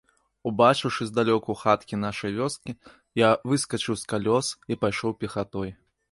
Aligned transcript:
Убачыўшы 0.51 1.03
здалёку 1.09 1.55
хаткі 1.63 1.99
нашай 2.05 2.33
вёскі, 2.39 2.71
я 3.25 3.29
выскачыў 3.51 3.93
з 4.05 4.09
калёс 4.13 4.47
і 4.73 4.79
пайшоў 4.85 5.11
пехатой. 5.25 5.69